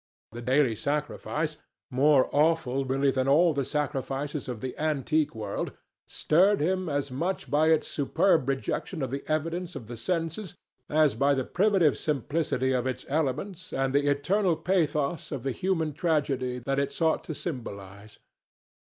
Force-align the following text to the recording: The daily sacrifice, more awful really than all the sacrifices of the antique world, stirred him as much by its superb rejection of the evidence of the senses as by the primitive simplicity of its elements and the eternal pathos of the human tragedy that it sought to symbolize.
The 0.31 0.41
daily 0.41 0.75
sacrifice, 0.75 1.57
more 1.91 2.27
awful 2.35 2.85
really 2.85 3.11
than 3.11 3.27
all 3.27 3.53
the 3.53 3.63
sacrifices 3.63 4.47
of 4.49 4.59
the 4.59 4.75
antique 4.79 5.35
world, 5.35 5.73
stirred 6.07 6.59
him 6.59 6.89
as 6.89 7.11
much 7.11 7.51
by 7.51 7.67
its 7.67 7.87
superb 7.87 8.49
rejection 8.49 9.03
of 9.03 9.11
the 9.11 9.23
evidence 9.29 9.75
of 9.75 9.85
the 9.85 9.95
senses 9.95 10.55
as 10.89 11.13
by 11.13 11.35
the 11.35 11.43
primitive 11.45 11.99
simplicity 11.99 12.71
of 12.71 12.87
its 12.87 13.05
elements 13.09 13.71
and 13.71 13.93
the 13.93 14.07
eternal 14.09 14.55
pathos 14.55 15.31
of 15.31 15.43
the 15.43 15.51
human 15.51 15.93
tragedy 15.93 16.57
that 16.57 16.79
it 16.79 16.91
sought 16.91 17.23
to 17.25 17.35
symbolize. 17.35 18.17